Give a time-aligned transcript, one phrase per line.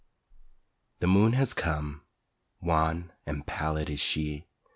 [0.97, 2.01] The moon has come.
[2.59, 4.45] Wan and pallid is she.